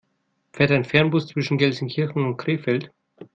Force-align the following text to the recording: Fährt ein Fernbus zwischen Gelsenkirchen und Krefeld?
Fährt 0.53 0.71
ein 0.71 0.83
Fernbus 0.83 1.27
zwischen 1.27 1.59
Gelsenkirchen 1.59 2.25
und 2.25 2.37
Krefeld? 2.37 2.91